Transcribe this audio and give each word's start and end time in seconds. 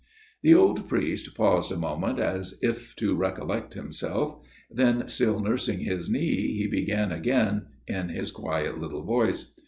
The 0.41 0.55
old 0.55 0.89
priest 0.89 1.35
paused 1.37 1.71
a 1.71 1.77
moment 1.77 2.17
as 2.17 2.57
if 2.63 2.95
to 2.95 3.15
recollect 3.15 3.75
himself; 3.75 4.39
then, 4.67 5.07
still 5.07 5.39
nursing 5.39 5.81
his 5.81 6.09
knee, 6.09 6.57
he 6.57 6.65
began 6.65 7.11
again 7.11 7.67
in 7.85 8.09
his 8.09 8.31
quiet 8.31 8.79
little 8.79 9.03
voice. 9.03 9.53